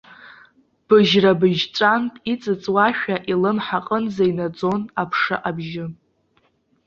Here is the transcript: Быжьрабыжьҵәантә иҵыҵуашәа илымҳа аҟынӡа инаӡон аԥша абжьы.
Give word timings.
Быжьрабыжьҵәантә 0.87 2.17
иҵыҵуашәа 2.33 3.15
илымҳа 3.31 3.79
аҟынӡа 3.83 4.25
инаӡон 4.31 4.81
аԥша 5.01 5.37
абжьы. 5.49 5.85